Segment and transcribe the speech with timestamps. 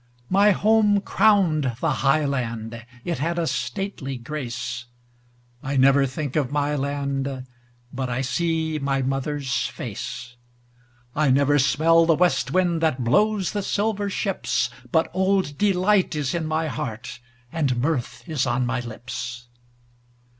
[0.31, 6.73] My home crowned the high land; it had a stately grace.I never think of my
[6.75, 7.45] land
[7.93, 14.09] but I see my mother's face;I never smell the west wind that blows the silver
[14.09, 17.19] shipsBut old delight is in my heart
[17.51, 19.49] and mirth is on my lips.